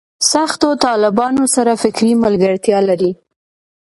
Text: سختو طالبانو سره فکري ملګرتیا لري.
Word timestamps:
سختو 0.31 0.69
طالبانو 0.85 1.43
سره 1.55 1.73
فکري 1.83 2.11
ملګرتیا 2.23 2.79
لري. 2.89 3.11